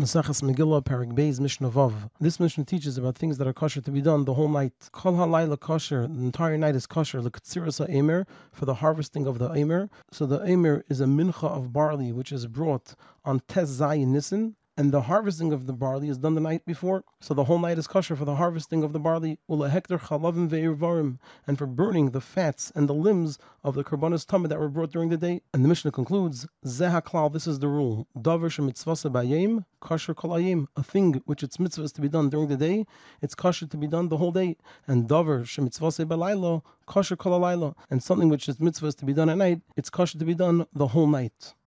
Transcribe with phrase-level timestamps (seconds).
[0.00, 2.10] Maseches Megillah, Parak Beis, Mishnah Vav.
[2.18, 4.72] This Mishnah teaches about things that are kosher to be done the whole night.
[4.90, 9.54] Kol halayla kosher, the entire night is kosher, l'ktsiras ha'emer, for the harvesting of the
[9.54, 9.88] emer.
[10.10, 14.56] So the emer is a mincha of barley, which is brought on Tes Zayin Nissen,
[14.76, 17.04] and the harvesting of the barley is done the night before.
[17.20, 19.38] So the whole night is kosher for the harvesting of the barley.
[19.48, 24.90] And for burning the fats and the limbs of the karbanis tamid that were brought
[24.90, 25.42] during the day.
[25.52, 28.08] And the Mishnah concludes, Zehaklal, this is the rule.
[28.16, 32.56] Shemitzvasa bayim, kosher kolayim, a thing which its mitzvah is to be done during the
[32.56, 32.84] day,
[33.22, 34.56] it's kosher to be done the whole day.
[34.88, 39.28] And davar shemitzvasa balaylo, kosher kolalaylo, and something which its mitzvah is to be done
[39.28, 41.54] at night, it's kosher to be done the whole night.